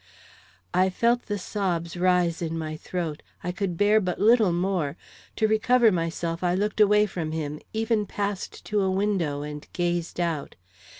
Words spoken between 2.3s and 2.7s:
in